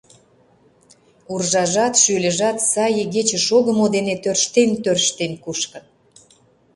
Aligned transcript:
Уржажат, 1.31 1.93
шӱльыжат 2.03 2.57
сай 2.71 2.93
игече 3.03 3.39
шогымо 3.47 3.85
дене 3.95 4.13
тӧрштен-тӧрштен 4.23 5.31
кушкын. 5.43 5.83